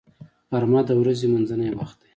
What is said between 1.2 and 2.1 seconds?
منځنی وخت دی